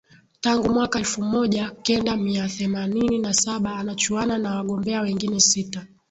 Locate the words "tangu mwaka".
0.41-0.99